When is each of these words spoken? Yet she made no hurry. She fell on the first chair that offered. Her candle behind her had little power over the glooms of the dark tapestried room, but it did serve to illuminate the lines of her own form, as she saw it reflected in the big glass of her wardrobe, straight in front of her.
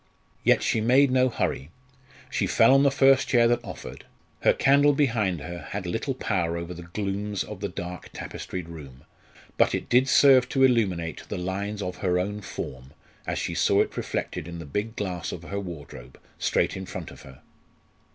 Yet 0.43 0.63
she 0.63 0.81
made 0.81 1.11
no 1.11 1.29
hurry. 1.29 1.69
She 2.31 2.47
fell 2.47 2.73
on 2.73 2.81
the 2.81 2.89
first 2.89 3.27
chair 3.27 3.47
that 3.47 3.63
offered. 3.63 4.07
Her 4.39 4.51
candle 4.51 4.93
behind 4.93 5.41
her 5.41 5.67
had 5.69 5.85
little 5.85 6.15
power 6.15 6.57
over 6.57 6.73
the 6.73 6.81
glooms 6.81 7.43
of 7.43 7.59
the 7.59 7.69
dark 7.69 8.09
tapestried 8.11 8.67
room, 8.67 9.03
but 9.59 9.75
it 9.75 9.89
did 9.89 10.09
serve 10.09 10.49
to 10.49 10.63
illuminate 10.63 11.25
the 11.29 11.37
lines 11.37 11.83
of 11.83 11.97
her 11.97 12.17
own 12.17 12.41
form, 12.41 12.93
as 13.27 13.37
she 13.37 13.53
saw 13.53 13.81
it 13.81 13.95
reflected 13.95 14.47
in 14.47 14.57
the 14.57 14.65
big 14.65 14.95
glass 14.95 15.31
of 15.31 15.43
her 15.43 15.59
wardrobe, 15.59 16.19
straight 16.39 16.75
in 16.75 16.87
front 16.87 17.11
of 17.11 17.21
her. 17.21 17.43